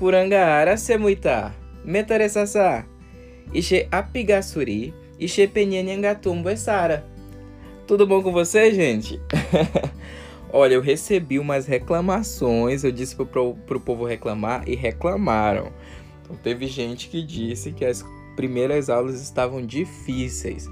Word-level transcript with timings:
Purangara 0.00 0.78
semuita, 0.78 1.54
metaressassa, 1.84 2.86
Ixe 3.52 3.86
apigassuri, 3.92 4.94
penhenhengatumbo 5.52 6.48
é 6.48 6.56
Sara. 6.56 7.04
Tudo 7.86 8.06
bom 8.06 8.22
com 8.22 8.32
você, 8.32 8.72
gente? 8.72 9.20
Olha, 10.50 10.72
eu 10.72 10.80
recebi 10.80 11.38
umas 11.38 11.66
reclamações, 11.66 12.82
eu 12.82 12.90
disse 12.90 13.14
pro, 13.14 13.54
pro 13.66 13.78
povo 13.78 14.06
reclamar 14.06 14.66
e 14.66 14.74
reclamaram. 14.74 15.70
Então, 16.22 16.34
teve 16.34 16.66
gente 16.66 17.10
que 17.10 17.22
disse 17.22 17.70
que 17.70 17.84
as 17.84 18.02
primeiras 18.36 18.88
aulas 18.88 19.20
estavam 19.20 19.60
difíceis. 19.66 20.66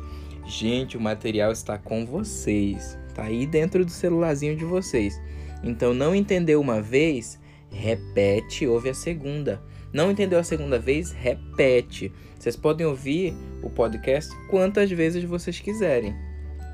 Gente, 0.47 0.97
o 0.97 1.01
material 1.02 1.52
está 1.52 1.77
com 1.77 2.06
vocês, 2.06 2.98
tá 3.15 3.24
aí 3.24 3.47
dentro 3.47 3.84
do 3.84 3.91
celularzinho 3.91 4.56
de 4.56 4.65
vocês. 4.65 5.20
Então, 5.62 5.92
não 5.92 6.15
entendeu 6.15 6.62
uma 6.62 6.80
vez? 6.80 7.38
Repete, 7.70 8.66
ouve 8.66 8.90
a 8.90 8.95
segunda. 8.95 9.62
Não 9.92 10.10
entendeu 10.10 10.38
a 10.38 10.45
segunda 10.45 10.78
vez? 10.78 11.12
Repete. 11.12 12.12
Vocês 12.38 12.56
podem 12.56 12.86
ouvir 12.86 13.34
o 13.62 13.70
podcast 13.70 14.30
quantas 14.48 14.91
vezes 14.91 15.24
vocês 15.24 15.58
quiserem. 15.58 16.14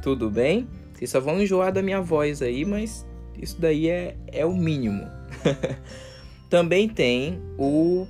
Tudo 0.02 0.28
bem? 0.30 0.68
Vocês 0.92 1.10
só 1.10 1.20
vão 1.20 1.40
enjoar 1.40 1.72
da 1.72 1.82
minha 1.82 2.00
voz 2.00 2.42
aí, 2.42 2.64
mas 2.64 3.06
isso 3.40 3.60
daí 3.60 3.88
é, 3.88 4.16
é 4.26 4.44
o 4.44 4.52
mínimo. 4.54 5.06
Também 6.50 6.88
tem 6.88 7.40
o, 7.58 8.06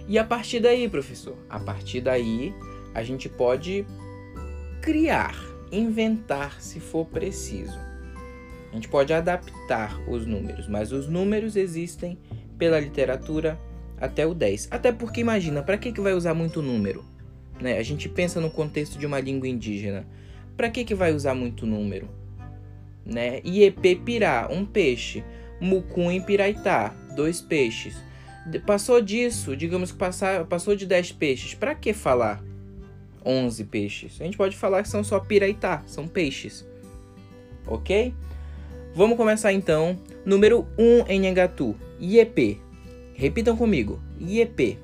E 0.06 0.18
a 0.18 0.22
partir 0.22 0.60
daí, 0.60 0.86
professor? 0.86 1.34
A 1.48 1.58
partir 1.58 2.02
daí, 2.02 2.52
a 2.92 3.02
gente 3.02 3.26
pode 3.26 3.86
criar, 4.82 5.34
inventar 5.72 6.60
se 6.60 6.78
for 6.78 7.06
preciso. 7.06 7.78
A 8.70 8.74
gente 8.74 8.88
pode 8.88 9.14
adaptar 9.14 9.98
os 10.06 10.26
números, 10.26 10.68
mas 10.68 10.92
os 10.92 11.08
números 11.08 11.56
existem 11.56 12.18
pela 12.58 12.78
literatura 12.78 13.58
até 13.98 14.26
o 14.26 14.34
10. 14.34 14.68
Até 14.70 14.92
porque 14.92 15.22
imagina, 15.22 15.62
para 15.62 15.78
que, 15.78 15.90
que 15.90 16.02
vai 16.02 16.12
usar 16.12 16.34
muito 16.34 16.60
número? 16.60 17.02
Né? 17.58 17.78
A 17.78 17.82
gente 17.82 18.10
pensa 18.10 18.42
no 18.42 18.50
contexto 18.50 18.98
de 18.98 19.06
uma 19.06 19.20
língua 19.20 19.48
indígena. 19.48 20.06
Para 20.56 20.70
que, 20.70 20.84
que 20.84 20.94
vai 20.94 21.12
usar 21.12 21.34
muito 21.34 21.66
número? 21.66 22.08
Né? 23.04 23.40
Iepe 23.44 23.96
pirá, 23.96 24.48
um 24.50 24.64
peixe. 24.64 25.24
Mucum 25.60 26.20
piraitá, 26.20 26.94
dois 27.14 27.40
peixes. 27.40 27.96
Passou 28.66 29.00
disso, 29.00 29.56
digamos 29.56 29.90
que 29.90 29.96
passar, 29.96 30.44
passou 30.44 30.76
de 30.76 30.84
10 30.84 31.12
peixes. 31.12 31.54
Para 31.54 31.74
que 31.74 31.94
falar 31.94 32.42
11 33.24 33.64
peixes? 33.64 34.20
A 34.20 34.24
gente 34.24 34.36
pode 34.36 34.54
falar 34.54 34.82
que 34.82 34.88
são 34.88 35.02
só 35.02 35.18
piraitá, 35.18 35.82
são 35.86 36.06
peixes. 36.06 36.66
Ok? 37.66 38.12
Vamos 38.94 39.16
começar 39.16 39.52
então. 39.52 39.98
Número 40.26 40.66
1 40.78 41.10
em 41.10 41.20
Nhangatu. 41.20 41.74
Iepe. 41.98 42.60
Repitam 43.14 43.56
comigo. 43.56 44.00
Iepe. 44.20 44.78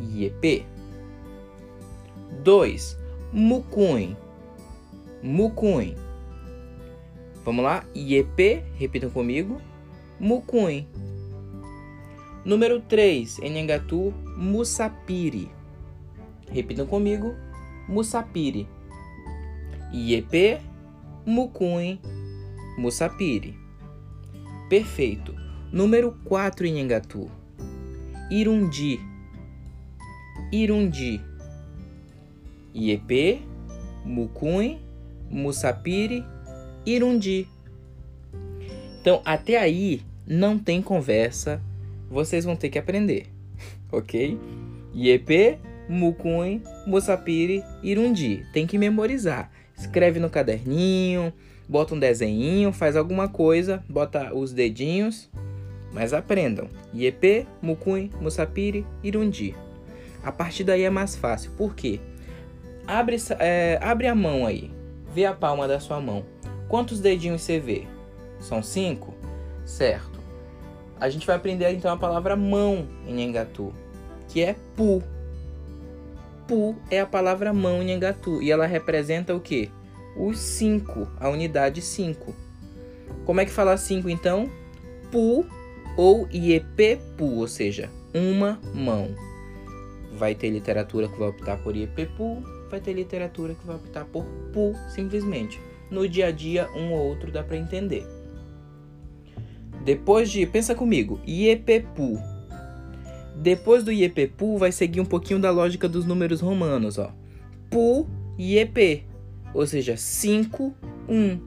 Iepe. 0.00 0.64
2. 2.42 2.98
Mucum. 3.32 4.16
Mucum. 5.22 5.94
Vamos 7.44 7.64
lá? 7.64 7.84
IEP, 7.94 8.64
repitam 8.76 9.10
comigo. 9.10 9.60
Mucum. 10.18 10.84
Número 12.44 12.80
3, 12.80 13.38
Enhangatu, 13.38 14.12
Musapiri. 14.36 15.48
Repitam 16.50 16.86
comigo. 16.86 17.34
Musapiri. 17.88 18.66
IEP, 19.92 20.60
Mucum, 21.24 21.98
Musapiri. 22.76 23.56
Perfeito. 24.68 25.34
Número 25.72 26.16
4 26.24 26.66
em 26.66 26.80
Engatu. 26.80 27.30
Irundi. 28.30 29.00
Irundi. 30.50 31.20
IEP, 32.74 33.42
Mucum, 34.04 34.78
Musapiri, 35.32 36.24
Irundi. 36.84 37.48
Então, 39.00 39.22
até 39.24 39.58
aí 39.58 40.02
não 40.26 40.58
tem 40.58 40.80
conversa, 40.80 41.60
vocês 42.08 42.44
vão 42.44 42.54
ter 42.54 42.68
que 42.68 42.78
aprender, 42.78 43.26
ok? 43.90 44.38
Iepe, 44.94 45.58
Mucum, 45.88 46.60
Musapiri, 46.86 47.64
Irundi. 47.82 48.46
Tem 48.52 48.66
que 48.66 48.78
memorizar. 48.78 49.50
Escreve 49.76 50.20
no 50.20 50.30
caderninho, 50.30 51.32
bota 51.68 51.94
um 51.94 51.98
desenho, 51.98 52.72
faz 52.72 52.96
alguma 52.96 53.28
coisa, 53.28 53.82
bota 53.88 54.34
os 54.34 54.52
dedinhos, 54.52 55.30
mas 55.92 56.12
aprendam. 56.12 56.68
Iepe, 56.94 57.46
Mucum, 57.60 58.08
Musapiri, 58.20 58.86
Irundi. 59.02 59.54
A 60.22 60.30
partir 60.30 60.64
daí 60.64 60.82
é 60.82 60.90
mais 60.90 61.16
fácil. 61.16 61.50
Por 61.52 61.74
quê? 61.74 61.98
Abre, 62.86 63.16
é, 63.38 63.78
abre 63.82 64.06
a 64.06 64.14
mão 64.14 64.46
aí. 64.46 64.70
Vê 65.12 65.26
a 65.26 65.34
palma 65.34 65.68
da 65.68 65.78
sua 65.78 66.00
mão. 66.00 66.24
Quantos 66.68 67.00
dedinhos 67.00 67.42
você 67.42 67.60
vê? 67.60 67.86
São 68.40 68.62
cinco? 68.62 69.14
Certo. 69.64 70.20
A 70.98 71.08
gente 71.10 71.26
vai 71.26 71.36
aprender 71.36 71.70
então 71.70 71.92
a 71.92 71.96
palavra 71.96 72.34
mão 72.36 72.86
em 73.06 73.14
Nhangatu, 73.14 73.74
que 74.28 74.42
é 74.42 74.56
pu. 74.76 75.02
Pu 76.48 76.76
é 76.90 77.00
a 77.00 77.06
palavra 77.06 77.52
mão 77.52 77.82
em 77.82 77.86
Nhangatu 77.86 78.42
e 78.42 78.50
ela 78.50 78.66
representa 78.66 79.34
o 79.34 79.40
que? 79.40 79.70
Os 80.16 80.38
cinco, 80.38 81.08
a 81.18 81.28
unidade 81.28 81.82
cinco. 81.82 82.34
Como 83.24 83.40
é 83.40 83.44
que 83.44 83.50
fala 83.50 83.76
cinco 83.76 84.08
então? 84.08 84.50
Pu 85.10 85.44
ou 85.96 86.26
iepepu, 86.32 87.38
ou 87.38 87.48
seja, 87.48 87.90
uma 88.14 88.58
mão. 88.74 89.14
Vai 90.12 90.34
ter 90.34 90.50
literatura 90.50 91.08
que 91.08 91.18
vai 91.18 91.28
optar 91.28 91.58
por 91.58 91.76
iepepu, 91.76 92.42
vai 92.72 92.80
ter 92.80 92.94
literatura 92.94 93.54
que 93.54 93.66
vai 93.66 93.76
optar 93.76 94.06
por 94.06 94.24
pu 94.50 94.74
simplesmente. 94.88 95.60
No 95.90 96.08
dia 96.08 96.28
a 96.28 96.30
dia, 96.30 96.70
um 96.74 96.90
ou 96.92 97.06
outro 97.06 97.30
dá 97.30 97.44
para 97.44 97.58
entender. 97.58 98.06
Depois 99.84 100.30
de, 100.30 100.46
pensa 100.46 100.74
comigo, 100.74 101.20
iepepu. 101.28 102.18
Depois 103.36 103.84
do 103.84 103.92
iepepu 103.92 104.56
vai 104.56 104.72
seguir 104.72 105.00
um 105.00 105.04
pouquinho 105.04 105.38
da 105.38 105.50
lógica 105.50 105.86
dos 105.86 106.06
números 106.06 106.40
romanos, 106.40 106.96
ó. 106.96 107.12
Pu 107.68 108.08
iep, 108.38 109.04
ou 109.52 109.66
seja, 109.66 109.94
5 109.94 110.74
1. 111.08 111.40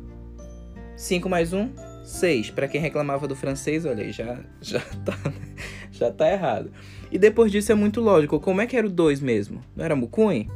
5 0.95 1.28
mais 1.28 1.53
1, 1.53 1.69
6. 2.03 2.51
Para 2.51 2.67
quem 2.67 2.79
reclamava 2.79 3.28
do 3.28 3.35
francês, 3.35 3.83
olha 3.83 4.03
aí, 4.03 4.11
já 4.11 4.43
já 4.61 4.79
tá 5.03 5.17
já 5.91 6.11
tá 6.11 6.31
errado. 6.31 6.71
E 7.11 7.17
depois 7.17 7.51
disso 7.51 7.71
é 7.71 7.75
muito 7.75 7.99
lógico. 7.99 8.39
Como 8.39 8.61
é 8.61 8.67
que 8.67 8.78
era 8.78 8.85
o 8.85 8.91
2 8.91 9.21
mesmo? 9.21 9.61
Não 9.75 9.83
era 9.83 9.95
mucunhe? 9.95 10.47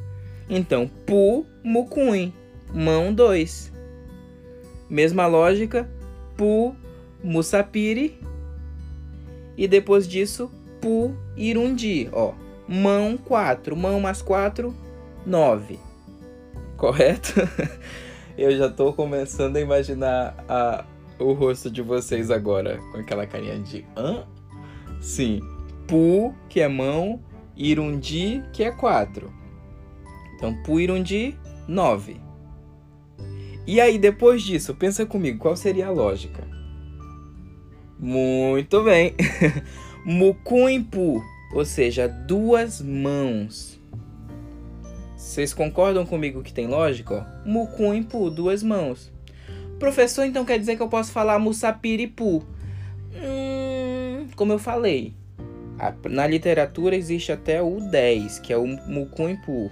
Então, 0.49 0.89
pu, 1.05 1.45
mucum, 1.63 2.31
mão 2.73 3.13
2. 3.13 3.71
Mesma 4.89 5.27
lógica, 5.27 5.87
pu, 6.35 6.75
musapiri. 7.23 8.19
E 9.55 9.67
depois 9.67 10.07
disso, 10.07 10.49
pu, 10.81 11.15
irundi. 11.37 12.09
Ó, 12.11 12.33
mão 12.67 13.15
4. 13.15 13.75
Mão 13.75 13.99
mais 13.99 14.21
4, 14.21 14.73
9. 15.25 15.79
Correto? 16.75 17.33
Eu 18.35 18.57
já 18.57 18.69
tô 18.69 18.93
começando 18.93 19.57
a 19.57 19.59
imaginar 19.59 20.33
a, 20.47 20.85
o 21.19 21.33
rosto 21.33 21.69
de 21.69 21.81
vocês 21.81 22.31
agora 22.31 22.79
com 22.91 22.97
aquela 22.97 23.27
carinha 23.27 23.59
de 23.59 23.85
hã? 23.95 24.23
Sim. 25.01 25.41
Pu, 25.85 26.33
que 26.47 26.61
é 26.61 26.67
mão, 26.67 27.21
irundi, 27.55 28.41
que 28.53 28.63
é 28.63 28.71
4. 28.71 29.38
Então, 30.39 30.53
Puirundi, 30.63 31.35
9. 31.67 32.15
E 33.67 33.81
aí, 33.81 33.97
depois 33.97 34.41
disso, 34.41 34.73
pensa 34.73 35.05
comigo, 35.05 35.37
qual 35.37 35.57
seria 35.57 35.87
a 35.87 35.91
lógica? 35.91 36.47
Muito 37.99 38.81
bem. 38.81 39.13
Mucuimpu, 40.05 41.21
ou 41.53 41.65
seja, 41.65 42.07
duas 42.07 42.81
mãos. 42.81 43.77
Vocês 45.17 45.53
concordam 45.53 46.05
comigo 46.05 46.41
que 46.41 46.53
tem 46.53 46.67
lógica? 46.67 47.27
Mucuimpu, 47.45 48.29
duas 48.29 48.63
mãos. 48.63 49.11
Professor, 49.77 50.23
então 50.23 50.45
quer 50.45 50.57
dizer 50.57 50.77
que 50.77 50.81
eu 50.81 50.87
posso 50.87 51.11
falar 51.11 51.37
Musapiripu? 51.37 52.41
Hum, 53.13 54.27
como 54.37 54.53
eu 54.53 54.59
falei, 54.59 55.13
na 56.09 56.25
literatura 56.25 56.95
existe 56.95 57.33
até 57.33 57.61
o 57.61 57.81
10, 57.81 58.39
que 58.39 58.53
é 58.53 58.57
o 58.57 58.65
Mucuimpu. 58.65 59.69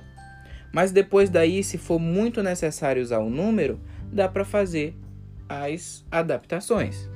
Mas 0.73 0.91
depois 0.91 1.29
daí, 1.29 1.63
se 1.63 1.77
for 1.77 1.99
muito 1.99 2.43
necessário 2.43 3.01
usar 3.01 3.19
o 3.19 3.29
número, 3.29 3.79
dá 4.11 4.27
para 4.27 4.45
fazer 4.45 4.95
as 5.49 6.05
adaptações. 6.11 7.09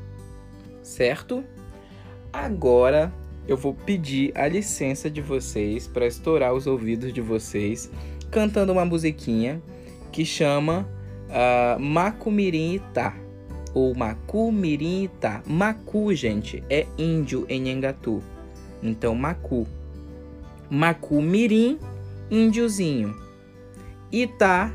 Certo? 0.82 1.44
Agora 2.32 3.14
eu 3.48 3.58
vou 3.58 3.74
pedir 3.74 4.32
a 4.36 4.48
licença 4.48 5.10
de 5.10 5.22
vocês 5.22 5.88
para 5.88 6.08
estourar 6.08 6.54
os 6.54 6.68
ouvidos 6.68 7.12
de 7.12 7.22
vocês 7.22 7.92
cantando 8.30 8.72
uma 8.72 8.86
musiquinha 8.86 9.62
que 10.12 10.24
chama 10.24 10.88
uh, 11.30 11.80
ou 13.74 13.96
Macumirim 13.96 15.04
Itá. 15.04 15.42
Macu, 15.46 16.14
gente, 16.14 16.64
é 16.70 16.86
índio 16.98 17.46
em 17.50 17.62
Nhangatu. 17.62 18.22
Então, 18.84 19.16
Macu. 19.16 19.68
Macumirim, 20.70 21.78
índiozinho. 22.30 23.16
Itá 24.12 24.72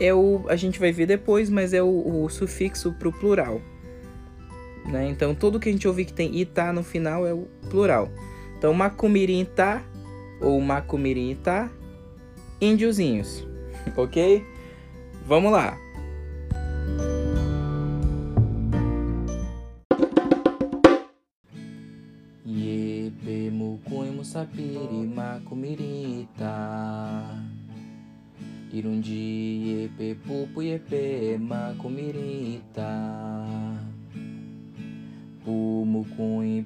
é 0.00 0.12
o. 0.12 0.44
A 0.48 0.56
gente 0.56 0.78
vai 0.78 0.92
ver 0.92 1.06
depois, 1.06 1.48
mas 1.48 1.72
é 1.72 1.82
o, 1.82 2.22
o 2.24 2.28
sufixo 2.28 2.92
para 2.92 3.08
o 3.08 3.12
plural. 3.12 3.60
Né? 4.86 5.08
Então, 5.08 5.34
tudo 5.34 5.58
que 5.58 5.68
a 5.68 5.72
gente 5.72 5.88
ouvir 5.88 6.04
que 6.04 6.12
tem 6.12 6.38
Itá 6.38 6.72
no 6.72 6.82
final 6.82 7.26
é 7.26 7.32
o 7.32 7.48
plural. 7.70 8.10
Então, 8.58 8.74
Macumirim 8.74 9.40
Itá 9.40 9.82
ou 10.40 10.60
Macumirim 10.60 11.30
Itá, 11.30 11.70
índiozinhos. 12.60 13.46
ok? 13.96 14.44
Vamos 15.26 15.52
lá. 15.52 15.78
Yepe 22.46 23.50
mucunho 23.50 24.12
musapiri 24.12 25.06
macumirita 25.14 26.52
Irundi 28.74 29.22
yepe 29.70 30.18
pupu 30.26 30.58
yepe 30.62 31.38
macumirita 31.38 32.90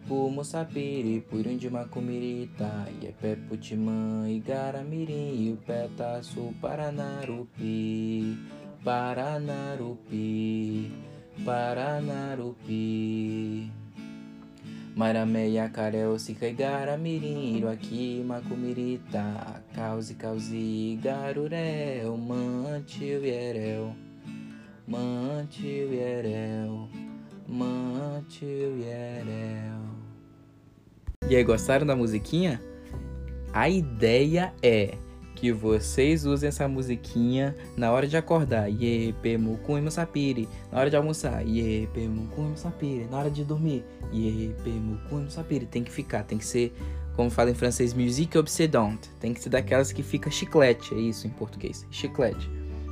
pumo 0.08 0.42
sapiri 0.44 1.20
purundi 1.20 1.68
macumirita 1.68 2.88
Yepe 3.02 3.36
putimã 3.44 4.24
igaramirim 4.24 5.36
Iupetaço 5.36 6.54
paranarupi. 6.62 8.36
Paranarupi. 8.84 10.30
Paranarupi 11.44 12.88
Marameia 14.98 15.68
carel 15.68 16.18
se 16.18 16.34
caigara 16.34 16.96
mirim 16.96 17.64
aqui 17.68 18.24
macumirita 18.26 19.62
causi 19.72 20.14
causi 20.16 20.98
garurel 21.00 22.16
mantiu 22.16 23.24
ierel 23.24 23.94
mantiu 24.88 25.94
ierel 25.94 26.88
mantiu 27.46 28.76
ierel 28.76 29.86
E 31.30 31.36
aí, 31.36 31.44
gostaram 31.44 31.86
da 31.86 31.94
musiquinha? 31.94 32.60
A 33.52 33.68
ideia 33.68 34.52
é 34.60 34.98
que 35.38 35.52
vocês 35.52 36.26
usem 36.26 36.48
essa 36.48 36.66
musiquinha 36.66 37.54
na 37.76 37.92
hora 37.92 38.08
de 38.08 38.16
acordar. 38.16 38.66
Yepe 38.66 39.38
mucunho 39.38 39.88
sapiri. 39.88 40.48
Na 40.72 40.80
hora 40.80 40.90
de 40.90 40.96
almoçar. 40.96 41.46
Yepe 41.46 42.08
mucunho 42.08 42.56
sapiri. 42.56 43.06
Na 43.08 43.18
hora 43.18 43.30
de 43.30 43.44
dormir. 43.44 43.84
Yepe 44.12 44.70
mucunho 44.70 45.30
sapiri. 45.30 45.64
Tem 45.64 45.84
que 45.84 45.92
ficar, 45.92 46.24
tem 46.24 46.38
que 46.38 46.44
ser, 46.44 46.74
como 47.14 47.30
fala 47.30 47.50
em 47.50 47.54
francês, 47.54 47.94
musique 47.94 48.36
obsédante. 48.36 49.08
Tem 49.20 49.32
que 49.32 49.40
ser 49.40 49.50
daquelas 49.50 49.92
que 49.92 50.02
fica 50.02 50.28
chiclete. 50.28 50.92
É 50.92 50.98
isso 50.98 51.24
em 51.28 51.30
português. 51.30 51.86
Chiclete. 51.88 52.50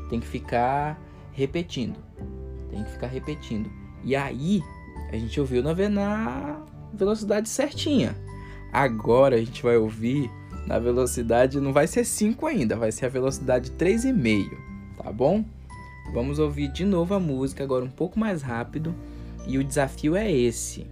Tem 0.08 0.20
que 0.20 0.26
ficar 0.26 1.00
repetindo. 1.32 1.98
Tem 2.70 2.84
que 2.84 2.92
ficar 2.92 3.08
repetindo. 3.08 3.68
E 4.04 4.14
aí, 4.14 4.62
a 5.10 5.16
gente 5.16 5.40
ouviu 5.40 5.64
na 5.64 5.74
velocidade 6.94 7.48
certinha. 7.48 8.16
Agora 8.72 9.34
a 9.34 9.38
gente 9.40 9.64
vai 9.64 9.76
ouvir 9.76 10.30
na 10.66 10.78
velocidade 10.78 11.60
não 11.60 11.72
vai 11.72 11.86
ser 11.86 12.04
5 12.04 12.44
ainda, 12.46 12.76
vai 12.76 12.90
ser 12.90 13.06
a 13.06 13.08
velocidade 13.08 13.70
3,5, 13.72 14.50
tá 14.96 15.12
bom? 15.12 15.44
Vamos 16.12 16.38
ouvir 16.38 16.68
de 16.68 16.84
novo 16.84 17.14
a 17.14 17.20
música 17.20 17.62
agora 17.62 17.84
um 17.84 17.90
pouco 17.90 18.18
mais 18.18 18.42
rápido 18.42 18.94
e 19.46 19.58
o 19.58 19.64
desafio 19.64 20.16
é 20.16 20.30
esse. 20.30 20.86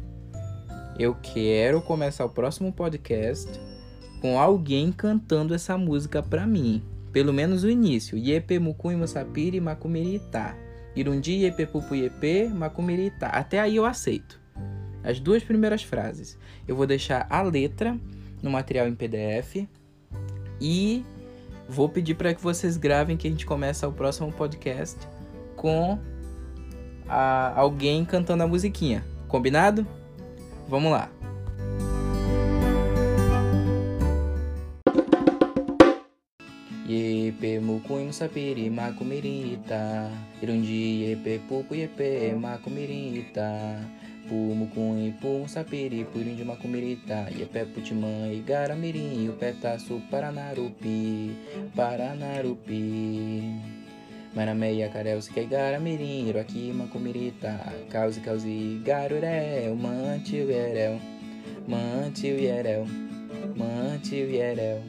Eu 0.98 1.16
quero 1.20 1.82
começar 1.82 2.24
o 2.24 2.30
próximo 2.30 2.72
podcast 2.72 3.48
com 4.20 4.38
alguém 4.38 4.92
cantando 4.92 5.52
essa 5.52 5.76
música 5.76 6.22
para 6.22 6.46
mim, 6.46 6.82
pelo 7.12 7.32
menos 7.32 7.64
o 7.64 7.70
início. 7.70 8.16
Yepe 8.16 8.58
mucunho 8.60 8.98
musapiri 8.98 9.60
macumirita. 9.60 10.56
Irundi 10.94 11.42
yepe 11.42 11.66
pupu 11.66 11.96
yepe 11.96 12.48
macumirita. 12.48 13.26
Até 13.26 13.58
aí 13.58 13.76
eu 13.76 13.84
aceito. 13.84 14.40
As 15.02 15.18
duas 15.18 15.42
primeiras 15.42 15.82
frases. 15.82 16.38
Eu 16.66 16.76
vou 16.76 16.86
deixar 16.86 17.26
a 17.28 17.42
letra 17.42 17.98
no 18.44 18.50
material 18.50 18.86
em 18.86 18.94
PDF. 18.94 19.66
E 20.60 21.04
vou 21.66 21.88
pedir 21.88 22.14
para 22.14 22.34
que 22.34 22.40
vocês 22.40 22.76
gravem 22.76 23.16
que 23.16 23.26
a 23.26 23.30
gente 23.30 23.46
começa 23.46 23.88
o 23.88 23.92
próximo 23.92 24.30
podcast 24.30 24.98
com 25.56 25.98
a, 27.08 27.58
alguém 27.58 28.04
cantando 28.04 28.42
a 28.42 28.46
musiquinha. 28.46 29.02
Combinado? 29.26 29.86
Vamos 30.68 30.92
lá. 30.92 31.10
Yepe 36.86 37.58
mucunho 37.60 38.12
sapiri 38.12 38.68
macumirita 38.68 40.10
Irundi 40.42 41.04
yepe 41.04 41.40
pupu 41.48 41.74
yepe 41.74 42.34
macumirita 42.36 43.80
Pumucum, 44.28 45.12
Pum, 45.20 45.46
Sapiri, 45.46 46.04
Purim 46.04 46.34
de 46.34 46.44
Macumirita, 46.44 47.28
Iepé, 47.30 47.64
Putimã, 47.64 48.28
Igaramirim, 48.32 49.28
o 49.28 49.34
Petaço, 49.34 50.00
Paranarupi, 50.10 51.36
Paranarupi. 51.74 53.84
Marameia, 54.34 54.88
Carel, 54.88 55.22
Siqueigaramirim, 55.22 56.28
Iroaqui, 56.28 56.72
Macumirita, 56.72 57.72
Causi, 57.88 58.20
Causi, 58.20 58.82
Garurel, 58.84 59.76
Mantiu, 59.76 60.50
Ierel, 60.50 60.98
Mantiu, 61.68 62.36
Ierel, 62.36 62.84
Mantiu, 63.54 64.28
Ierel. 64.28 64.82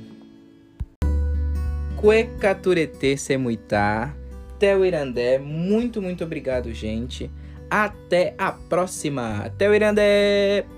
Cuecaturete, 1.96 3.16
Semuitá, 3.18 4.16
Teu 4.58 4.84
Irandé, 4.84 5.38
muito, 5.38 6.02
muito 6.02 6.24
obrigado, 6.24 6.74
gente. 6.74 7.30
Até 7.70 8.36
a 8.38 8.52
próxima. 8.52 9.44
Até 9.46 9.70
o 9.70 9.74
Irandé! 9.74 10.75